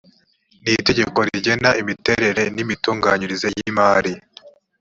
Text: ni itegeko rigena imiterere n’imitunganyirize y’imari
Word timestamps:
ni 0.63 0.71
itegeko 0.79 1.17
rigena 1.27 1.69
imiterere 1.81 2.43
n’imitunganyirize 2.55 3.47
y’imari 3.57 4.13